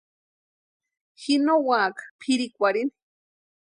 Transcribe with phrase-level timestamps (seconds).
[1.21, 2.93] Ji no úaka pʼirhikwarhini.